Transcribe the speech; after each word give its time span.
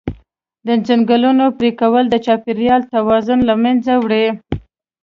د 0.67 0.67
ځنګلونو 0.87 1.45
پرېکول 1.57 2.05
د 2.09 2.15
چاپېریال 2.25 2.81
توازن 2.93 3.39
له 3.49 3.55
منځه 3.63 3.93
وړي. 4.03 4.25